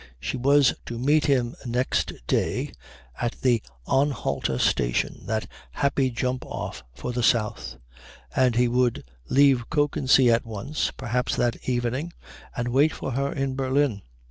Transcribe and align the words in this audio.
She 0.19 0.35
was 0.35 0.73
to 0.87 0.97
meet 0.97 1.27
him 1.27 1.53
next 1.63 2.11
day 2.25 2.73
at 3.21 3.33
the 3.43 3.61
Anhalter 3.87 4.57
station, 4.59 5.25
that 5.27 5.45
happy 5.73 6.09
jump 6.09 6.43
off 6.47 6.83
for 6.95 7.11
the 7.13 7.21
south, 7.21 7.77
and 8.35 8.55
he 8.55 8.67
would 8.67 9.03
leave 9.29 9.69
Kökensee 9.69 10.33
at 10.33 10.43
once, 10.43 10.89
perhaps 10.89 11.35
that 11.35 11.69
evening, 11.69 12.13
and 12.57 12.69
wait 12.69 12.93
for 12.95 13.11
her 13.11 13.31
in 13.31 13.55
Berlin. 13.55 14.01